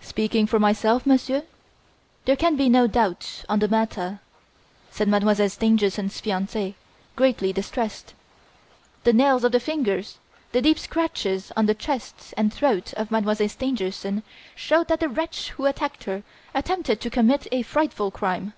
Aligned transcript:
"Speaking 0.00 0.46
for 0.46 0.58
myself, 0.58 1.04
Monsieur, 1.04 1.42
there 2.24 2.34
can 2.34 2.56
be 2.56 2.70
no 2.70 2.86
doubt 2.86 3.44
on 3.46 3.58
the 3.58 3.68
matter," 3.68 4.20
said 4.90 5.06
Mademoiselle 5.06 5.50
Stangerson's 5.50 6.18
fiance, 6.18 6.74
greatly 7.14 7.52
distressed. 7.52 8.14
"The 9.04 9.12
nails 9.12 9.44
of 9.44 9.52
the 9.52 9.60
fingers, 9.60 10.16
the 10.52 10.62
deep 10.62 10.78
scratches 10.78 11.52
on 11.58 11.66
the 11.66 11.74
chest 11.74 12.32
and 12.38 12.50
throat 12.54 12.94
of 12.94 13.10
Mademoiselle 13.10 13.50
Stangerson 13.50 14.22
show 14.54 14.82
that 14.84 14.98
the 15.00 15.10
wretch 15.10 15.50
who 15.50 15.66
attacked 15.66 16.04
her 16.04 16.22
attempted 16.54 16.98
to 17.02 17.10
commit 17.10 17.46
a 17.52 17.60
frightful 17.60 18.10
crime. 18.10 18.54